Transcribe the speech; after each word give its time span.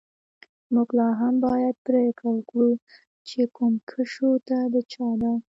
موږ 0.73 0.89
لاهم 0.99 1.33
باید 1.47 1.75
پریکړه 1.87 2.29
وکړو 2.33 2.69
چې 3.27 3.41
کوم 3.55 3.73
کشو 3.89 4.31
د 4.73 4.75
چا 4.91 5.07
ده 5.21 5.31